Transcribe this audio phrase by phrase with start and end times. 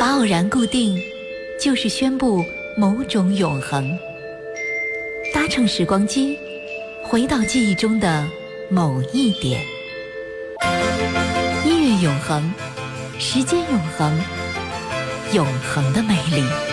[0.00, 0.98] 把偶然固定，
[1.60, 2.42] 就是宣布
[2.74, 3.94] 某种永恒。
[5.34, 6.38] 搭乘时光机，
[7.02, 8.26] 回到记忆中的
[8.70, 9.60] 某一点。
[11.66, 12.50] 音乐永恒，
[13.18, 14.18] 时间永恒，
[15.34, 16.69] 永恒的美丽。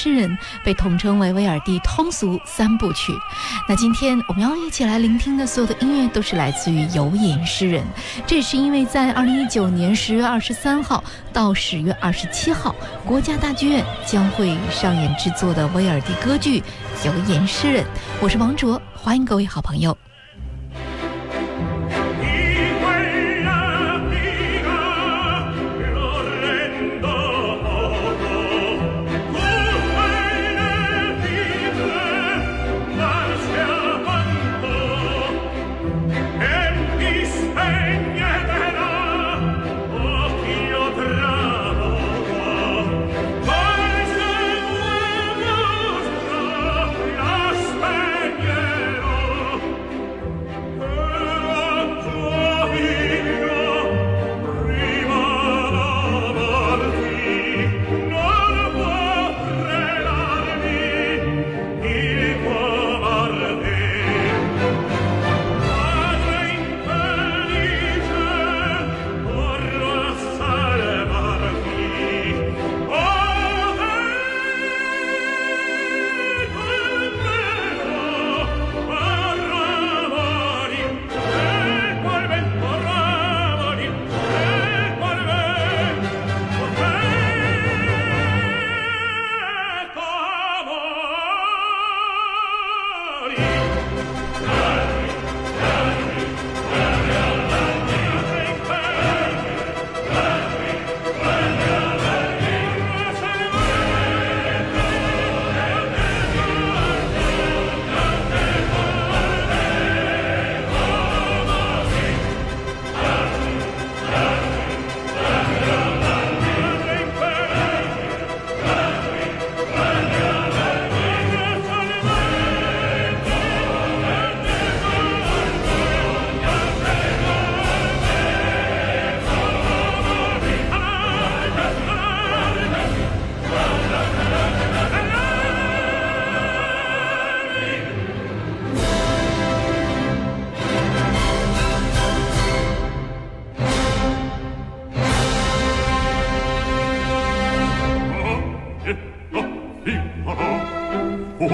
[0.00, 3.12] 诗人被统称为威尔第通俗三部曲。
[3.68, 7.84] 那今天我们要一起来聆听的所有的音乐都是来自于有隐诗人。
[8.26, 16.60] 这是因为在二零一九年十月二十三号到十月二十七号，国家大剧院将会上演制作的威尔第歌剧
[17.04, 17.84] 《有隐诗人》。
[18.22, 19.94] 我是王卓，欢迎各位好朋友。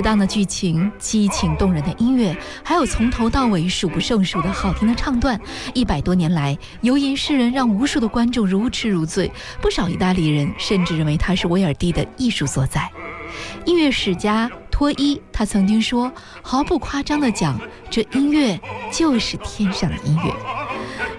[0.00, 5.38] 跌宕的剧情，激情动人的音乐，还有从头到尾数不胜数的好听的唱段。
[5.74, 9.30] 一百多年来，游吟诗人让无数的观众如痴如醉，
[9.60, 12.90] 不少意大利人甚至认为他是威尔第的艺术所在。
[13.66, 16.10] 音乐史家托伊他曾经说，
[16.40, 17.60] 毫不夸张地讲，
[17.90, 18.58] 这音乐
[18.90, 20.34] 就是天上的音乐。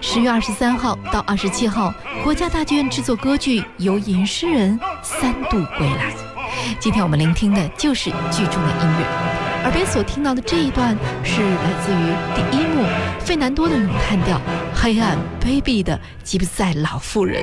[0.00, 1.94] 十月二十三号到二十七号，
[2.24, 6.31] 国家大剧院制作歌剧《游吟诗人》三度归来。
[6.78, 9.06] 今天我们聆听的就是剧中的音乐。
[9.62, 12.84] 耳边所听到的这一段是来自于第一幕
[13.20, 14.40] 费南多的咏叹调，
[14.74, 17.42] 黑暗卑鄙的吉普赛老妇人。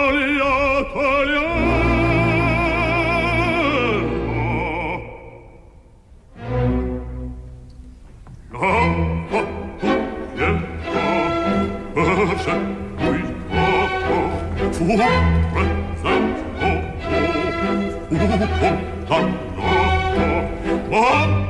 [20.93, 21.40] Oh,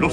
[0.00, 0.08] 游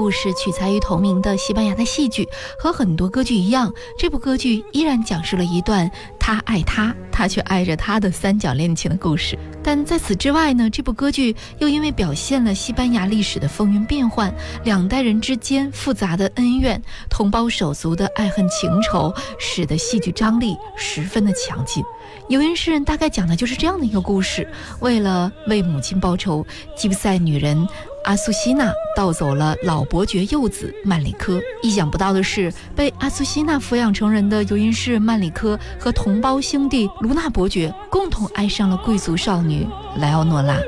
[0.00, 2.26] 故事取材于同名的西班牙的戏剧，
[2.58, 9.38] 和很多歌剧一样，这部歌剧依然讲述了一段他爱他，他却爱着他的三角恋情的故事。
[9.62, 16.80] 但在此之外呢，这部歌剧又因为表现了西班牙历史的风云变幻，两代人之间复杂的恩怨，
[17.10, 21.84] 同胞手足的爱恨情仇，使得戏剧张力十分的强劲。
[22.28, 24.50] 游吟诗人大概讲的就是这样的一个故事：
[24.80, 27.68] 为了为母亲报仇，吉普赛女人。
[28.04, 31.40] 阿苏西娜盗走了老伯爵幼子曼里科。
[31.62, 39.66] 意想不到的是，被阿苏西娜抚养成人的尤因士曼里科和同胞兄弟卢纳伯爵共同爱上了贵族少女
[39.96, 40.58] 莱奥诺拉。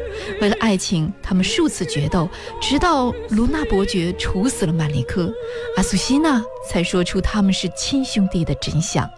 [0.40, 2.29] 为了爱情，他们数次决斗，
[2.61, 5.32] 直到卢纳伯爵处死了曼里科，
[5.76, 9.08] 阿苏西娜才说出他们是亲兄弟的真相。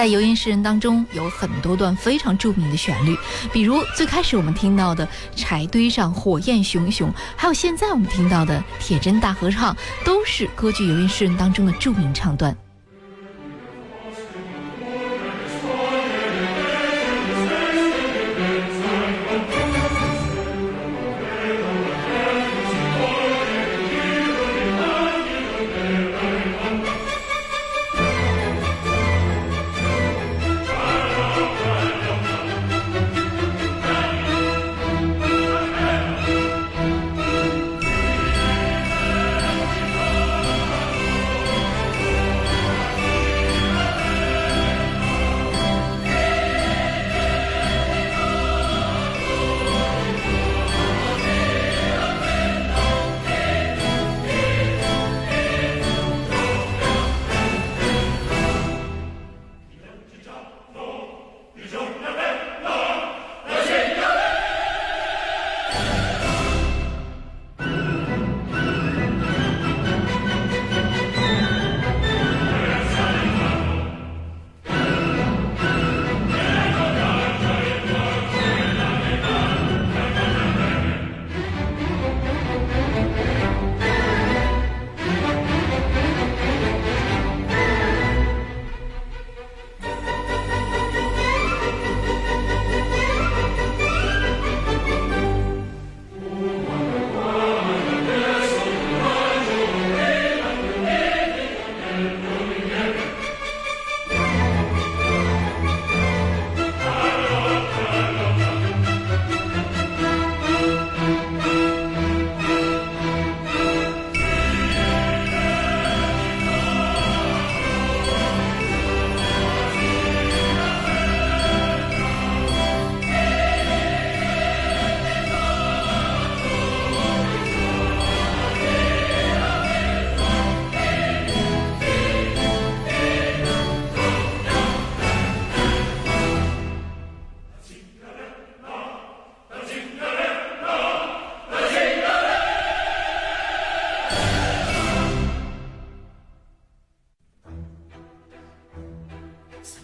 [0.00, 3.14] 在《游吟诗人》当中有很多段非常著名的旋律，
[3.52, 12.56] 比如最开始我们听到的柴堆上火焰熊熊，还有现在我们听到的铁针大合唱，都是歌剧《游吟诗人》当中的著名唱段。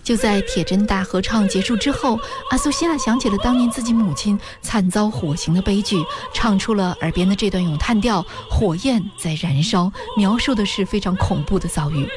[0.07, 2.17] 就在铁针大合唱结束之后，
[2.51, 6.01] 阿苏西娜想起了当年自己母亲惨遭火刑的悲剧，
[6.33, 12.09] 唱出了耳边的这段咏叹调：“火焰在燃烧”，描述的是非常恐怖的遭遇。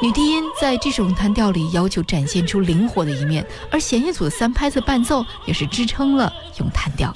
[0.00, 7.12] 女低音在这首咏叹调里要求展现出灵活的一面，而弦乐组的三拍子伴奏也是支撑了咏叹调。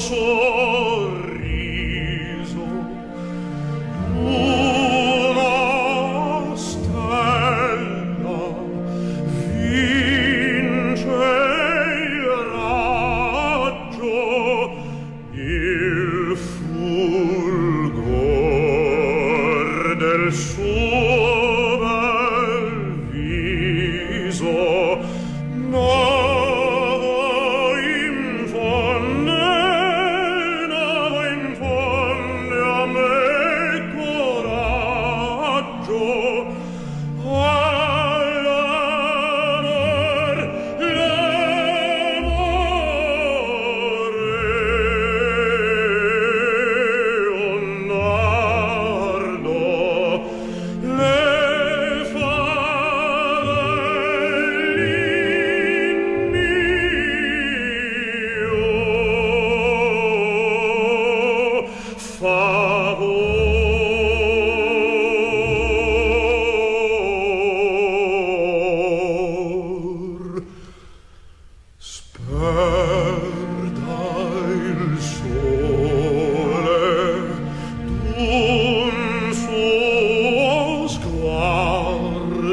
[0.00, 0.57] suo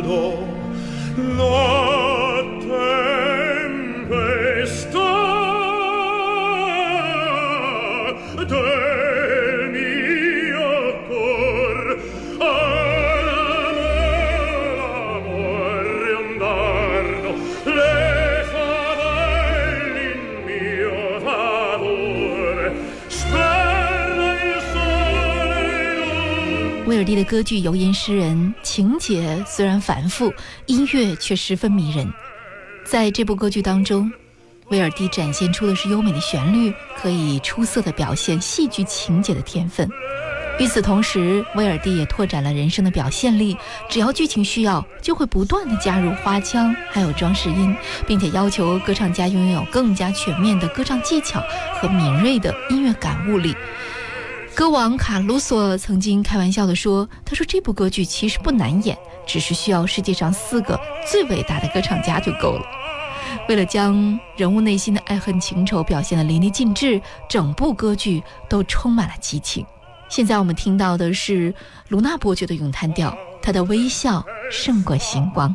[0.05, 1.64] no
[27.15, 30.33] 的歌剧《游吟诗人》情节虽然繁复，
[30.65, 32.11] 音乐却十分迷人。
[32.85, 34.11] 在这部歌剧当中，
[34.69, 39.89] 威尔第展现出的是优美的旋律，可以出色的表现戏剧情节的天分。
[40.57, 43.57] 与此同时，威尔第也拓展了人生的表现力，
[43.89, 47.75] 只要剧情需要，就会不断的加入花腔，还有装饰音，
[48.07, 53.53] 并且要求歌唱家拥有更加全面的歌唱技巧和敏锐的音乐感悟力。
[54.55, 60.79] 歌王卡鲁索曾经开玩笑地说：“他说这部歌剧其实不难演，只是需要世界上四个
[61.11, 62.65] 最伟大的歌唱家就够了。
[63.49, 69.65] 为了将人物内心的爱恨情仇表现得淋漓尽致，整部歌剧都充满了激情。
[70.07, 71.53] 现在我们听到的是
[71.89, 75.53] 卢娜伯爵的咏叹调，他的微笑胜过星光。”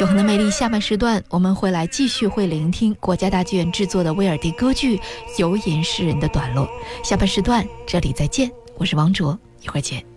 [0.00, 4.96] 永恒的魅力下半时段，我们会来继续会聆听国家大剧院制作的威尔第歌剧
[5.36, 6.66] 《游吟诗人》的段落。
[7.04, 10.09] 下半时段这里再见，我是王卓，一会儿见。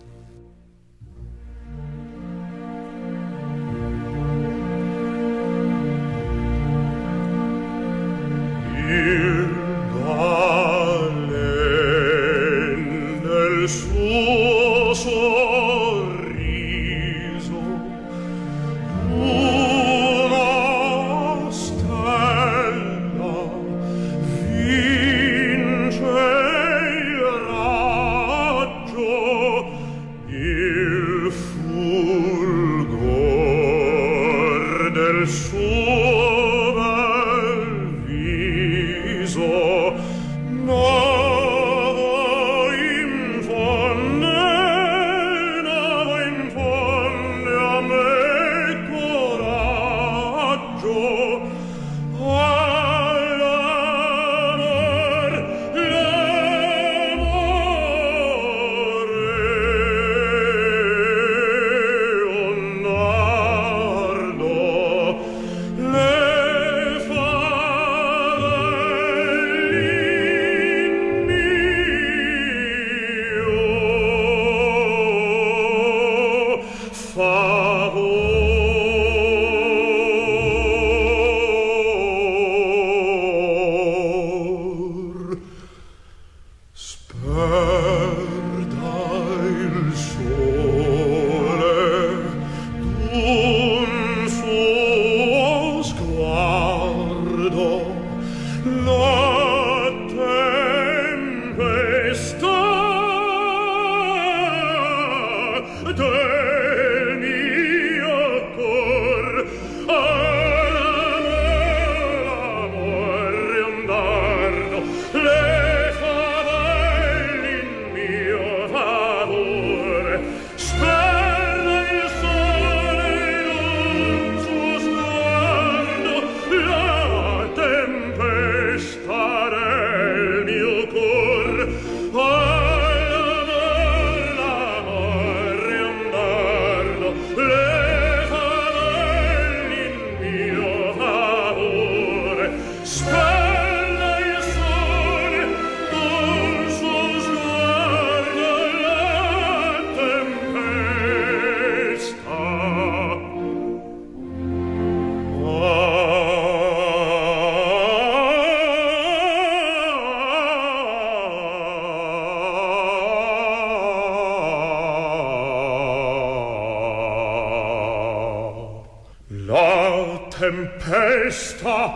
[170.43, 171.93] Tempesta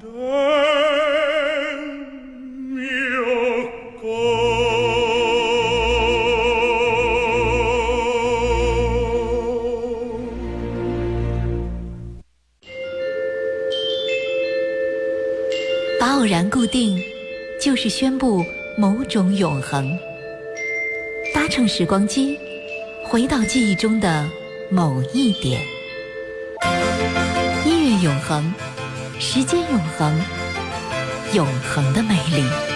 [0.00, 0.08] del
[2.74, 3.70] mio
[4.02, 4.10] cor
[16.00, 17.00] 把偶然固定，
[17.60, 18.44] 就是宣布
[18.76, 19.96] 某种永恒。
[21.32, 22.36] 搭乘时光机，
[23.04, 24.28] 回到记忆中的
[24.70, 25.60] 某一点。
[28.02, 28.52] 永恒，
[29.18, 30.18] 时间永恒，
[31.34, 32.69] 永恒的美丽。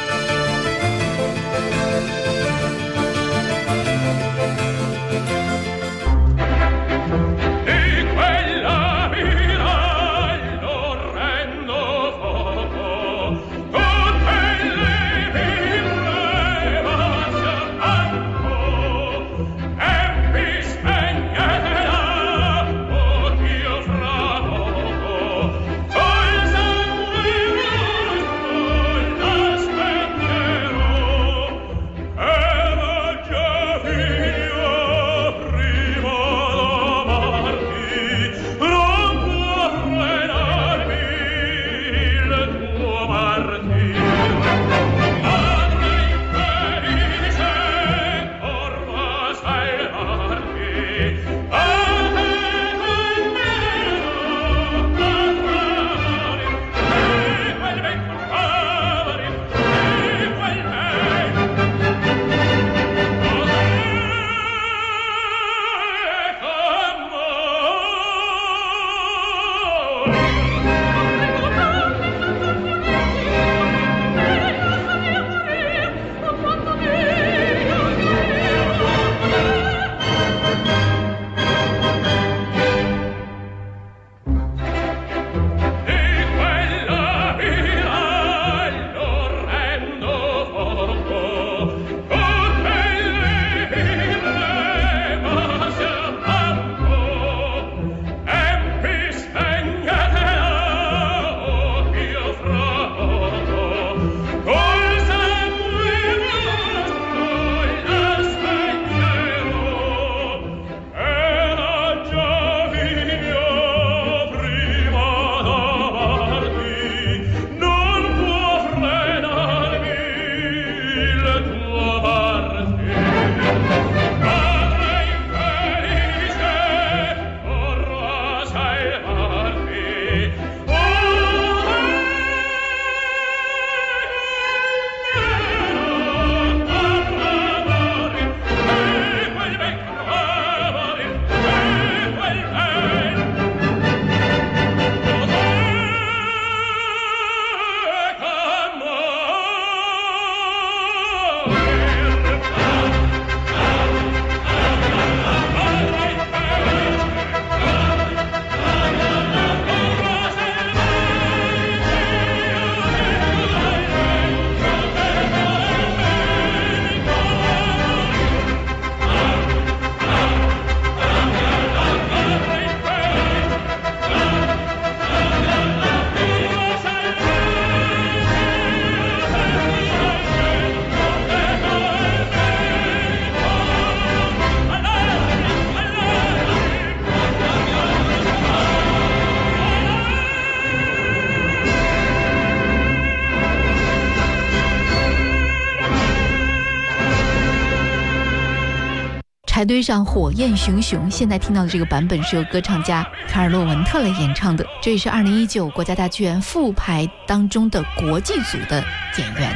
[199.85, 208.83] 上火焰熊熊》，现在听到的这个版本是由歌唱家卡尔洛文特来演唱的，这也是2019国家大剧院复排当中的国际组的
[209.19, 209.55] 演员。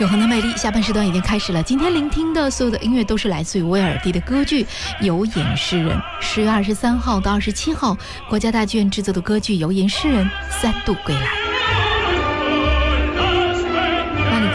[0.00, 1.62] 永恒的魅力，下半时段已经开始了。
[1.62, 4.64] 今天聆听的所有的音乐都是来自于威尔第的歌剧
[5.00, 5.96] 《有眼诗人》。
[6.20, 7.96] 十月二十三号到二十七号，
[8.28, 11.39] 国家大剧院制作的歌剧《有眼诗人》三度归来。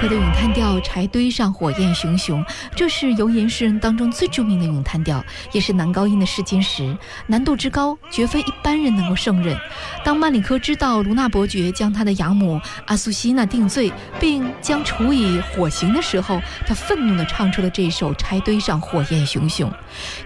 [0.07, 2.43] 的咏叹调《柴堆上火焰熊熊》，
[2.75, 6.95] 这是游吟诗人当中最著名的咏叹调，也是男高音的试金石，
[7.27, 9.57] 难度之高，绝非一般人能够胜任。
[10.03, 19.69] 当曼里科知道卢纳伯爵将他的养母阿苏西娜定罪，并将处以火刑的时候，他愤怒地唱出了这首《柴堆上火焰熊熊》。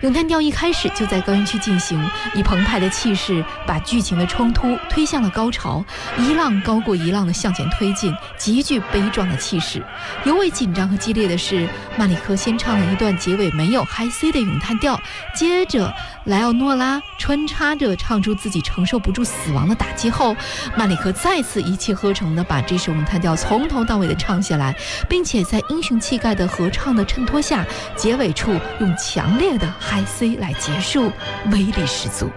[0.01, 2.03] 咏叹调一开始就在高音区进行，
[2.35, 5.85] 以澎湃的气势把剧情的冲突推向了高潮，
[6.17, 9.68] 一浪高过一浪的向前推进，极具悲壮的气势。
[9.69, 9.85] 始。
[10.23, 14.99] 尤为紧张和激烈的是，曼里克先唱了一段结尾没有嗨 C 的咏叹调，
[15.35, 15.93] 接着
[16.25, 20.35] 莱奥诺拉穿插着唱出自己承受不住死亡的打击后，
[20.75, 24.75] 曼里克再次一气呵成地把这首咏叹调从头到尾地唱下来，
[25.07, 27.63] 并且在英雄气概的合唱的衬托下，
[27.95, 31.11] 结尾处用强烈的嗨 C 来结束，
[31.51, 32.29] 威力十足。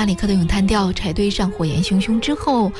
[0.00, 2.72] 在曼里克的咏叹调柴堆上火焰熊熊之后，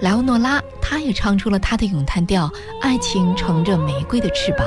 [0.00, 2.48] 莱欧诺拉她也唱出了她的咏叹调
[2.80, 4.66] 《爱情乘着玫瑰的翅膀》。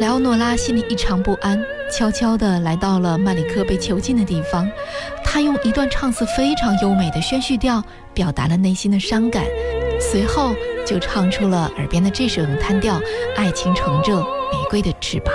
[0.00, 4.68] 莱欧诺拉心里异常不安，悄悄地来到了曼里克被囚禁的地方。
[5.24, 7.80] 他用一段唱词非常优美的宣叙调
[8.12, 9.44] 表达了内心的伤感，
[10.00, 12.98] 随后就唱出了耳边的这首咏叹调
[13.36, 15.32] 《爱情乘着玫瑰的翅膀》。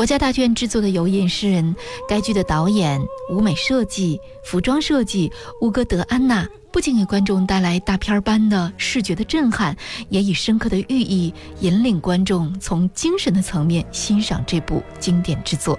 [0.00, 1.74] 国家大剧院制作的《游吟诗人》，
[2.08, 2.98] 该剧的导演、
[3.30, 5.30] 舞美设计、服装设计
[5.60, 9.76] 乌戈德安娜，不仅给观众带来大片般的视觉的震撼，
[10.08, 15.78] 也以深刻的寓意引领观众从精神的层面欣赏这部经典之作。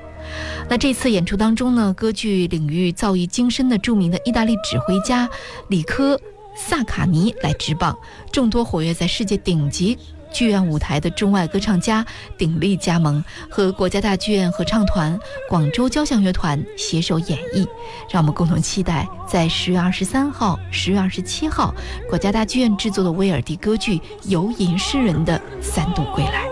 [0.70, 5.28] 那这次演出当中呢，歌剧领域造诣精深的著名的意大利指挥家
[5.70, 6.22] 里科
[6.56, 7.98] 萨卡尼来执棒，
[8.32, 9.98] 众多活跃在世界顶级。
[10.32, 12.06] 剧院舞台的中外歌唱家
[12.38, 15.20] 鼎力加盟，和国家大剧院合唱团、
[15.50, 17.68] 广州交响乐团携手演绎，
[18.10, 21.74] 让我们共同期待在十月二十三号、十月二十七号，
[22.10, 26.46] 国家大剧院制作的威尔第歌剧《游吟诗人》的三度归来。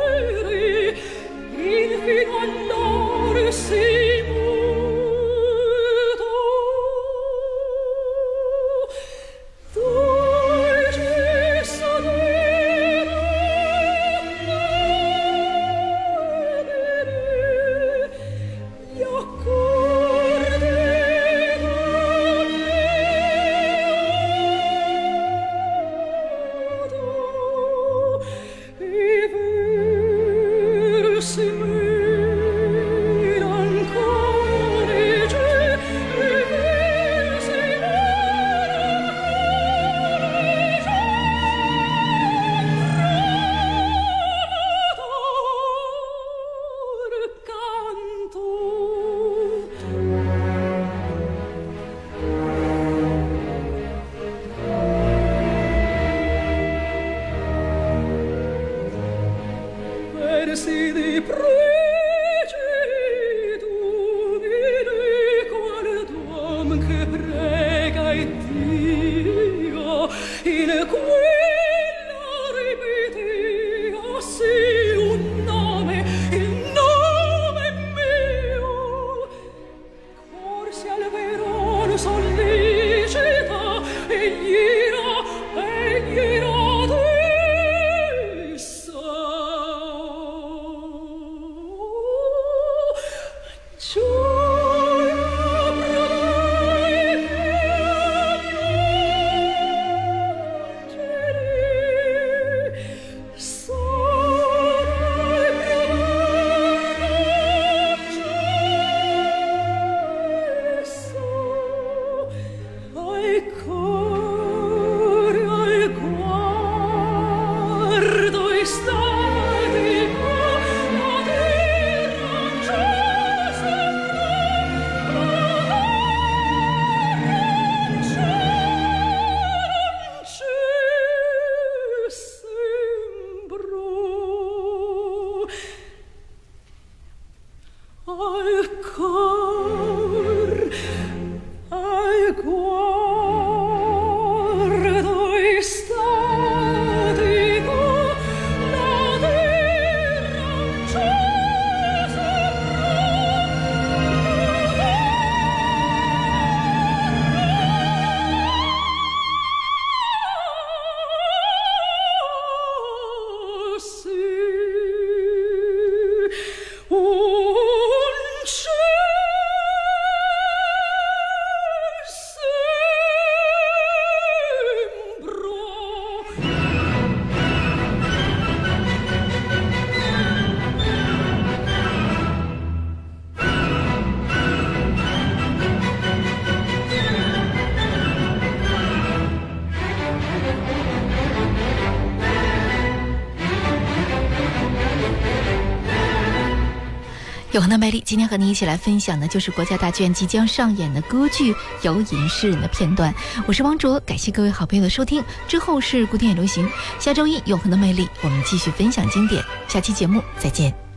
[197.59, 203.13] 永恒的魅力，今天和你一起来分享的就是国家大剧院即将上演的歌剧《游吟诗人》的片段。
[203.45, 205.21] 我是王卓，感谢各位好朋友的收听。
[205.45, 206.65] 之后是古典流行，
[206.99, 209.43] 下周一永恒的魅力，我们继续分享经典。
[209.67, 210.88] 下期节目再见。